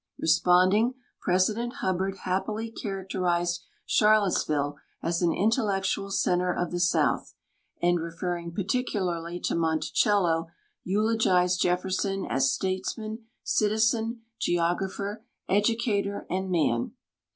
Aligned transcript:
Pesi)onding, 0.19 0.95
President 1.21 1.75
Ilubbanl 1.83 2.17
happily 2.25 2.71
characterized 2.71 3.61
Char 3.85 4.15
lottesville 4.17 4.77
as 5.03 5.21
an 5.21 5.31
intellectual 5.31 6.09
center 6.09 6.51
of 6.51 6.71
the 6.71 6.79
south, 6.79 7.35
and, 7.83 7.99
referring 7.99 8.51
))articularly 8.51 9.39
to 9.43 9.53
Monticello, 9.53 10.47
eulogized 10.83 11.61
.Telfer.son 11.61 12.25
as 12.27 12.51
statesman, 12.51 13.25
citi 13.45 13.77
zen, 13.77 14.21
geographer, 14.39 15.23
educator, 15.47 16.25
and 16.31 16.49
man. 16.49 16.93